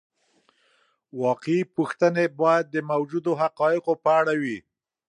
[1.23, 4.57] واقعي پوښتنې باید د موجودو حقایقو په اړه وي.